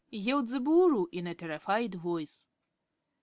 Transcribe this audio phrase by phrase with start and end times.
[0.09, 2.47] yelled the Boolooroo in a terrified voice.